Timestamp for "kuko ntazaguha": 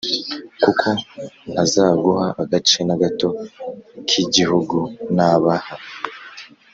0.63-2.27